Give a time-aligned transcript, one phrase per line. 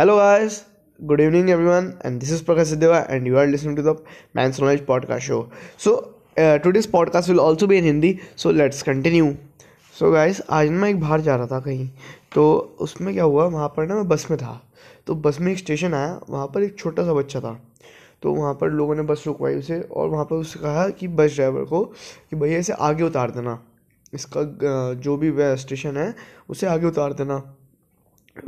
[0.00, 0.64] Hello guys
[1.02, 3.96] good evening everyone and this is Prakash Siddheva and you are listening to the
[4.36, 5.94] main knowledge podcast show so
[6.38, 9.32] to this podcast will also be in Hindi so let's continue
[9.98, 11.88] so guys आज मैं एक बाहर जा रहा था कहीं।
[12.34, 13.44] तो उसमें क्या हुआ?
[13.44, 14.70] वहाँ पर ना मैं बस में था।
[15.06, 17.60] तो बस में एक स्टेशन आया। वहाँ पर एक छोटा सा बच्चा था।
[18.22, 21.34] तो वहाँ पर लोगों ने बस रुकवाई उसे और वहाँ पर उसे कहा कि बस
[21.34, 21.84] ड्राइवर को
[22.30, 23.62] कि भैया, इसे आगे उतार देना।
[24.14, 24.42] इसका
[24.94, 26.14] जो भी स्टेशन है,
[26.48, 27.42] उसे आगे उतार देना।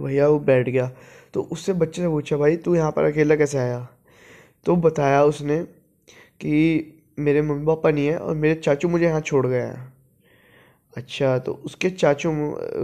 [0.01, 0.91] भैया, वो बैठ गया।
[1.35, 3.87] तो उससे बच्चे से पूछा, भाई, तू यहाँ पर अकेला कैसे आया?
[4.66, 5.59] तो बताया उसने
[6.41, 9.93] कि मेरे मम्मी पापा नहीं है और मेरे चाचू मुझे यहाँ छोड़ गए हैं।
[10.93, 12.30] अच्छा तो उसके चाचू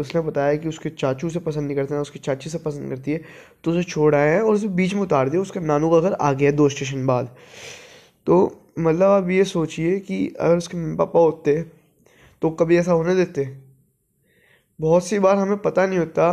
[0.00, 3.12] उसने बताया कि उसके चाचू से पसंद नहीं करते हैं, उसकी चाची से पसंद करती
[3.12, 3.20] है
[3.64, 6.12] तो उसे छोड़ आए हैं और उसे बीच में उतार दिया। उसका नानू का घर
[6.12, 7.34] आ गया दो स्टेशन बाद।
[8.26, 8.36] तो
[8.78, 11.60] मतलब आप ये सोचिए कि अगर उसके मम्मी पापा होते
[12.42, 13.48] तो कभी ऐसा होने देते।
[14.78, 16.32] बहुत सी बार हमें पता नहीं होता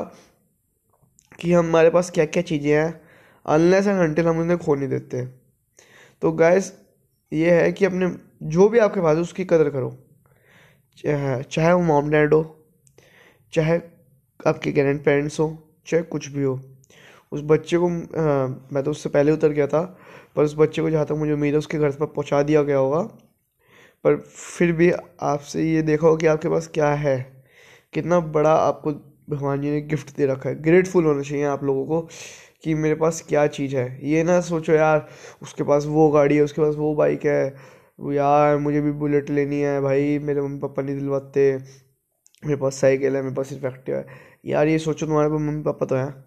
[1.40, 3.02] कि हमारे पास क्या क्या चीज़ें हैं
[3.46, 5.26] अनलेस एंड अनटिल हम उन्हें खो नहीं देते।
[6.22, 6.74] तो गैस
[7.32, 8.10] ये है कि अपने
[8.50, 9.90] जो भी आपके पास है उसकी कदर करो।
[10.98, 12.44] चाहे वो मॉम डैड हो
[13.54, 13.78] चाहे
[14.40, 15.48] आपके ग्रैंड पेरेंट्स हो
[15.88, 16.60] चाहे कुछ भी हो।
[17.32, 19.82] उस बच्चे को आ, मैं तो उससे पहले उतर गया था
[20.36, 22.78] पर उस बच्चे को जहाँ तक मुझे उम्मीद है उसके घर पर पहुँचा दिया गया
[22.78, 23.02] होगा।
[24.06, 27.18] पर फिर भी आपसे ये देखा हो कि आपके पास क्या है
[27.94, 28.92] कितना बड़ा आपको
[29.30, 32.10] भगवान जी ने गिफ्ट दे रखा है। ग्रेटफुल होना चाहिए आप लोगों को
[32.64, 35.08] कि मेरे पास क्या चीज़ है। ये ना सोचो यार,
[35.42, 37.56] उसके पास वो गाड़ी है, उसके पास वो बाइक है।
[38.00, 41.58] वो यार, मुझे भी बुलेट लेनी है भाई, मेरे मम्मी पापा नहीं दिलवाते।
[42.46, 44.06] मेरे पास साइकिल है, मेरे पास सिर्फ़ एक्टिव है।
[44.46, 46.26] यार, ये सोचो तुम्हारे पास मम्मी पापा तो हैं।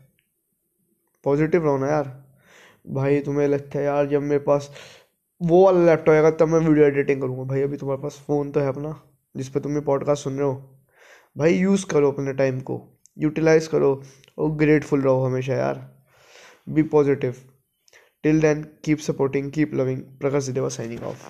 [1.24, 2.24] पॉजिटिव रहो ना यार।
[2.86, 4.70] भाई, तुम्हें लगता है यार, जब मेरे पास
[5.42, 8.60] वो वाला लैपटॉप आएगा, तब मैं वीडियो एडिटिंग करूँगा। भाई, अभी तुम्हारे पास फ़ोन तो
[8.60, 9.02] है अपना,
[9.36, 10.75] जिस पर तुम्हें पॉडकास्ट सुन रहे हो।
[11.36, 12.80] भाई यूज़ करो अपने टाइम को।
[13.18, 14.02] यूटिलाइज करो।
[14.38, 16.04] और ग्रेटफुल रहो हमेशा यार।
[16.68, 17.34] Be positive
[18.22, 21.26] till then keep supporting keep loving Prakash Deva signing off